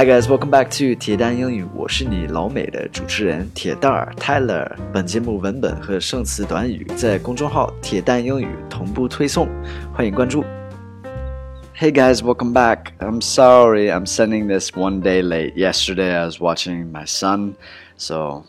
[0.00, 4.70] Hi guys, welcome back to 铁蛋英语，我是你老美的主持人铁蛋儿 Tyler。
[4.92, 9.48] 本节目文本和生词短语在公众号“铁蛋英语”同步推送，
[9.94, 10.44] 欢迎关注。
[11.78, 12.92] Hey guys, welcome back.
[13.00, 15.54] I'm sorry I'm sending this one day late.
[15.54, 17.54] Yesterday I was watching my son,
[17.96, 18.44] so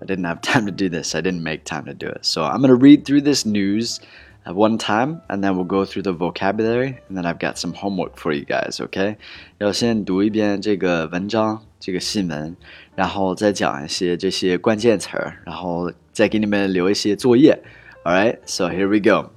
[0.00, 1.14] I didn't have time to do this.
[1.14, 2.24] I didn't make time to do it.
[2.24, 5.84] So I'm going to read through this news at one time and then we'll go
[5.84, 9.16] through the vocabulary and then I've got some homework for you guys, okay?
[9.58, 12.56] 要先读一遍这个文章，这个新闻，
[12.94, 17.62] 然后再讲一些这些关键词儿，然后再给你们留一些作业。
[18.04, 19.30] All right, so here we go.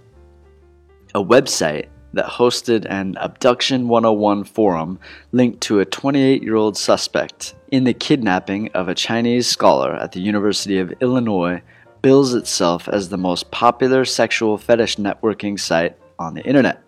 [1.13, 4.97] A website that hosted an Abduction 101 forum
[5.31, 10.11] linked to a 28 year old suspect in the kidnapping of a Chinese scholar at
[10.11, 11.61] the University of Illinois
[12.02, 16.82] bills itself as the most popular sexual fetish networking site on the internet.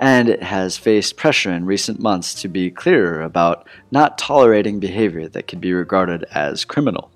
[0.00, 5.28] And it has faced pressure in recent months to be clearer about not tolerating behavior
[5.28, 7.10] that could be regarded as criminal.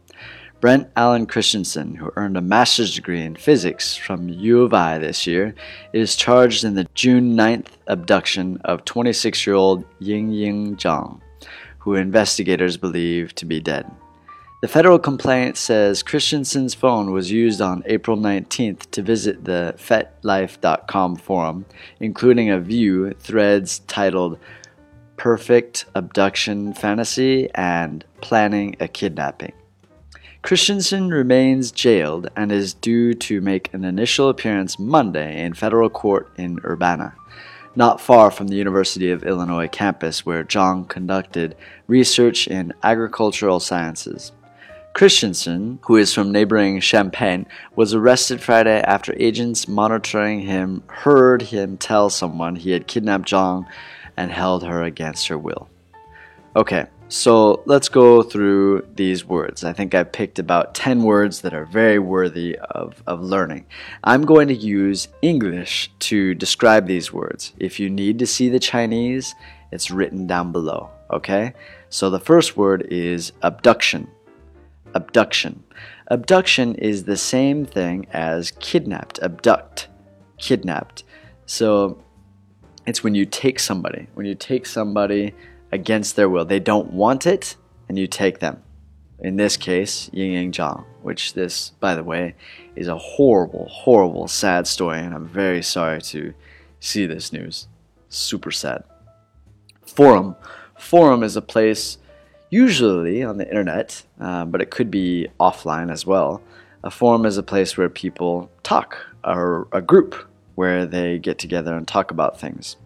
[0.61, 5.27] Brendt Allen Christensen, who earned a master's degree in physics from U of I this
[5.27, 5.57] year,
[5.93, 11.21] is charged in the June 9th abduction of 26 year old Yingying Zhang,
[11.79, 13.91] who investigators believe to be dead.
[14.63, 21.17] The federal complaint says Christensen's phone was used on April 19th to visit the FetLife.com
[21.17, 21.67] forum,
[21.99, 24.39] including a view threads titled
[25.17, 29.53] Perfect Abduction Fantasy and Planning a Kidnapping.
[30.43, 36.31] Christensen remains jailed and is due to make an initial appearance Monday in federal court
[36.39, 37.17] in Urbana,
[37.75, 41.57] not far from the University of Illinois campus where Zhang conducted
[41.89, 44.31] research in agricultural sciences.
[44.95, 51.79] Christensen, who is from neighboring Champaign, was arrested Friday after agents monitoring him heard him
[51.79, 53.67] tell someone he had kidnapped Zhang
[54.17, 55.69] and held her against her will.
[56.55, 59.65] Okay, so let's go through these words.
[59.65, 63.65] I think I picked about 10 words that are very worthy of, of learning.
[64.05, 67.55] I'm going to use English to describe these words.
[67.59, 69.35] If you need to see the Chinese,
[69.71, 71.55] it's written down below, okay?
[71.89, 74.09] So the first word is abduction.
[74.95, 75.65] Abduction.
[76.09, 79.89] Abduction is the same thing as kidnapped, abduct,
[80.39, 81.05] kidnapped.
[81.47, 82.03] So
[82.87, 85.35] it's when you take somebody, when you take somebody
[85.73, 86.45] against their will.
[86.45, 87.57] They don't want it,
[87.89, 88.63] and you take them.
[89.19, 92.35] In this case, Yingying Zhang, which this, by the way,
[92.77, 96.35] is a horrible, horrible, sad story, and I'm very sorry to
[96.81, 97.69] see this news.
[98.09, 98.85] Super sad.
[99.87, 100.37] Forum.
[100.77, 101.99] Forum is a place
[102.53, 106.43] usually on the internet, uh, but it could be offline as well.
[106.85, 110.15] A forum is a place where people talk, or a group
[110.55, 112.77] where they get together and talk about things.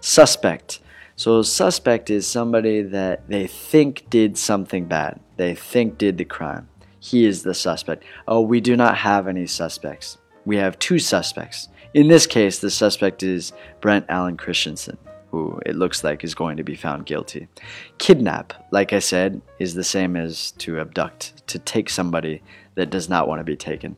[0.00, 0.80] Suspect.
[1.14, 5.20] So, suspect is somebody that they think did something bad.
[5.36, 6.68] They think did the crime.
[6.98, 8.02] He is the suspect.
[8.26, 10.18] Oh, we do not have any suspects.
[10.44, 11.68] We have two suspects.
[11.94, 14.98] In this case, the suspect is Brendt Allen Christensen
[15.32, 17.48] who it looks like is going to be found guilty.
[17.96, 22.42] Kidnap, like I said, is the same as to abduct, to take somebody
[22.74, 23.96] that does not want to be taken.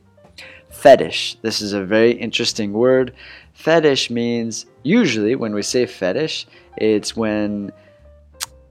[0.69, 3.13] Fetish, this is a very interesting word.
[3.53, 6.47] Fetish means, usually when we say fetish,
[6.77, 7.71] it's when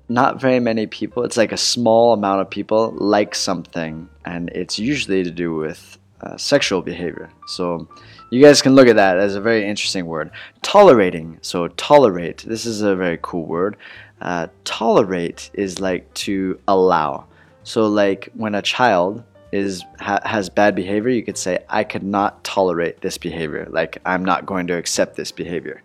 [0.08, 4.78] not very many people, it's like a small amount of people like something, and it's
[4.78, 7.30] usually to do with uh, sexual behavior.
[7.46, 7.88] So
[8.30, 10.30] you guys can look at that as a very interesting word.
[10.62, 11.38] Tolerating.
[11.42, 12.44] So tolerate.
[12.46, 13.76] This is a very cool word.
[14.20, 17.26] Uh, tolerate is like to allow.
[17.62, 22.02] So like when a child is ha, has bad behavior, you could say I could
[22.02, 23.68] not tolerate this behavior.
[23.70, 25.82] Like I'm not going to accept this behavior.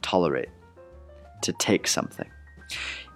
[0.00, 0.48] Tolerate.
[1.42, 2.28] To take something.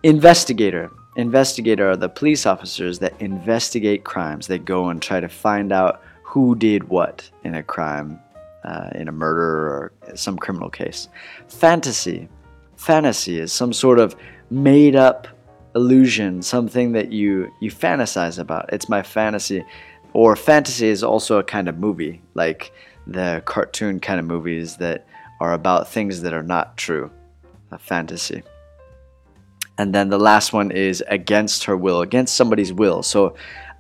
[0.03, 0.91] Investigator.
[1.17, 4.47] Investigator are the police officers that investigate crimes.
[4.47, 6.03] They go and try to find out
[6.37, 8.21] who did what in a crime,
[8.63, 11.09] uh, in a murder or some criminal case.
[11.49, 12.29] Fantasy.
[12.77, 14.15] Fantasy is some sort of
[14.51, 15.29] made up
[15.75, 18.71] illusion, something that you, you fantasize about.
[18.71, 19.65] It's my fantasy.
[20.13, 22.71] Or fantasy is also a kind of movie, like
[23.07, 25.07] the cartoon kind of movies that
[25.41, 27.11] are about things that are not true.
[27.71, 28.43] A fantasy.
[29.79, 33.03] And then the last one is against her will, against somebody's will.
[33.03, 33.37] So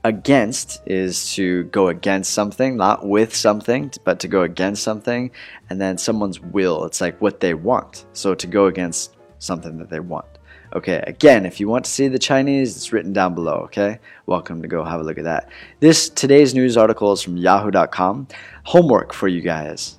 [0.07, 5.31] against is to go against something, not with something, but to go against something.
[5.69, 8.07] And then someone's will, it's like what they want.
[8.13, 10.27] So to go against something that they want.
[10.75, 13.99] Okay, again, if you want to see the Chinese, it's written down below, okay?
[14.27, 15.49] Welcome to go have a look at that.
[15.81, 18.29] This today's news article is from yahoo.com.
[18.65, 19.99] Homework for you guys.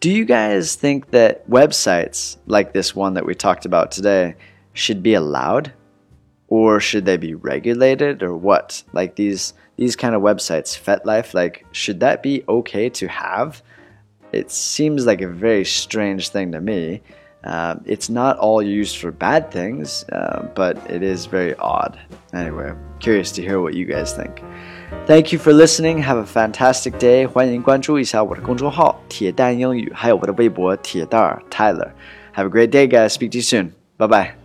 [0.00, 4.36] Do you guys think that websites like this one that we talked about today
[4.72, 5.72] should be allowed?
[6.47, 8.83] or should they be regulated or what?
[8.93, 13.61] Like these these kind of websites, FetLife, like should that be okay to have?
[14.31, 17.01] It seems like a very strange thing to me.
[17.43, 21.99] Uh, it's not all used for bad things, uh, but it is very odd.
[22.33, 24.43] Anyway, curious to hear what you guys think.
[25.07, 25.97] Thank you for listening.
[26.03, 27.25] Have a fantastic day.
[27.25, 33.09] 欢迎关注一下我的公众号“铁蛋英语”，还有我的微博“铁蛋儿 Tyler”。Have a great day, guys.
[33.09, 33.71] Speak to you soon.
[33.97, 34.44] Bye bye.